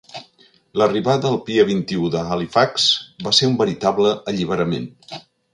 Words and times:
L'arribada 0.81 1.27
al 1.31 1.37
Pier 1.49 1.65
vint-i-u 1.67 2.09
de 2.17 2.23
Halifax 2.31 2.89
va 3.29 3.37
ser 3.41 3.53
un 3.53 3.61
veritable 3.63 4.19
alliberament. 4.33 4.93